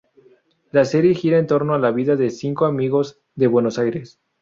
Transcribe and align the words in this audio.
La 0.71 0.83
serie 0.83 1.13
gira 1.13 1.37
en 1.37 1.45
torno 1.45 1.75
a 1.75 1.77
la 1.77 1.91
vida 1.91 2.15
de 2.15 2.31
cinco 2.31 2.65
amigos 2.65 3.21
de 3.35 3.45
Buenos 3.45 3.77
Aires. 3.77 4.19